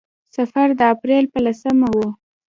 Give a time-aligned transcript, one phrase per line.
[0.35, 1.97] سفر د اپرېل په لسمه و.